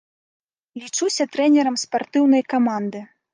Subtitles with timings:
[0.83, 3.05] Лічуся трэнерам спартыўнай каманды.